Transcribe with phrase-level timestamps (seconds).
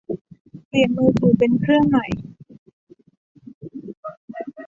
[0.67, 2.05] เปลี่ยนมือถือเป็นเครื่องใหม่